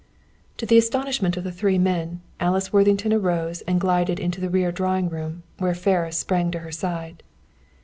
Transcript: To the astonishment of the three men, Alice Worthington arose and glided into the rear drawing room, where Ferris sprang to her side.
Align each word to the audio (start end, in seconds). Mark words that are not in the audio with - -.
To 0.57 0.65
the 0.65 0.79
astonishment 0.79 1.37
of 1.37 1.43
the 1.43 1.51
three 1.51 1.77
men, 1.77 2.21
Alice 2.39 2.73
Worthington 2.73 3.13
arose 3.13 3.61
and 3.67 3.79
glided 3.79 4.19
into 4.19 4.41
the 4.41 4.49
rear 4.49 4.71
drawing 4.71 5.09
room, 5.09 5.43
where 5.59 5.75
Ferris 5.75 6.17
sprang 6.17 6.49
to 6.53 6.59
her 6.65 6.71
side. 6.71 7.21